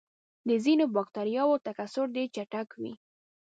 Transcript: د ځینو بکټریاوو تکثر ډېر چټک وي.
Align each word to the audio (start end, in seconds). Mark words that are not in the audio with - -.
د 0.47 0.49
ځینو 0.65 0.85
بکټریاوو 0.95 1.61
تکثر 1.65 2.05
ډېر 2.15 2.27
چټک 2.35 2.67
وي. 2.81 2.93